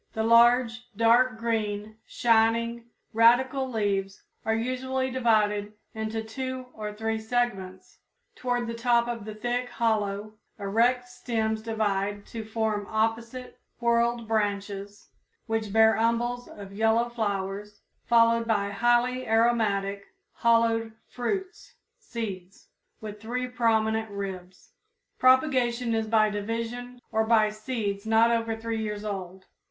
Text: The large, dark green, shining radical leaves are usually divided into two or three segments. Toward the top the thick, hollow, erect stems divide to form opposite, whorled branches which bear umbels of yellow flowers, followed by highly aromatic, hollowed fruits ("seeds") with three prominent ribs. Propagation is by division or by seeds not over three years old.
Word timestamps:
The 0.13 0.23
large, 0.23 0.89
dark 0.97 1.37
green, 1.37 1.97
shining 2.07 2.85
radical 3.13 3.69
leaves 3.69 4.23
are 4.47 4.55
usually 4.55 5.11
divided 5.11 5.73
into 5.93 6.23
two 6.23 6.65
or 6.73 6.91
three 6.91 7.19
segments. 7.19 7.99
Toward 8.35 8.65
the 8.65 8.73
top 8.73 9.05
the 9.25 9.35
thick, 9.35 9.69
hollow, 9.69 10.33
erect 10.57 11.07
stems 11.07 11.61
divide 11.61 12.25
to 12.33 12.43
form 12.43 12.87
opposite, 12.89 13.59
whorled 13.79 14.27
branches 14.27 15.09
which 15.45 15.71
bear 15.71 15.93
umbels 15.95 16.47
of 16.47 16.73
yellow 16.73 17.07
flowers, 17.07 17.81
followed 18.03 18.47
by 18.47 18.71
highly 18.71 19.27
aromatic, 19.27 20.05
hollowed 20.33 20.93
fruits 21.11 21.75
("seeds") 21.99 22.69
with 23.01 23.21
three 23.21 23.47
prominent 23.47 24.09
ribs. 24.09 24.71
Propagation 25.19 25.93
is 25.93 26.07
by 26.07 26.31
division 26.31 26.99
or 27.11 27.23
by 27.23 27.51
seeds 27.51 28.07
not 28.07 28.31
over 28.31 28.55
three 28.57 28.81
years 28.81 29.05
old. 29.05 29.45